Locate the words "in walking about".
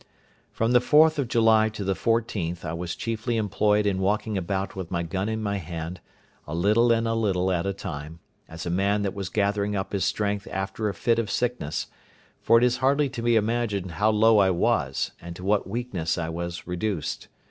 3.85-4.75